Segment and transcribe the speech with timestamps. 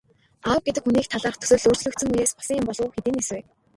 [0.49, 3.39] Аав гэдэг хүний талаарх төсөөлөл өөрчлөгдсөн үеэс болсон юм болов уу, хэдийнээс вэ?